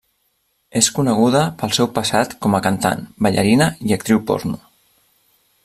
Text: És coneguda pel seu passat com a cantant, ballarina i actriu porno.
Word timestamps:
És 0.79 0.87
coneguda 0.95 1.41
pel 1.59 1.75
seu 1.79 1.89
passat 1.97 2.33
com 2.45 2.57
a 2.59 2.63
cantant, 2.69 3.05
ballarina 3.27 3.69
i 3.91 3.97
actriu 3.99 4.23
porno. 4.33 4.59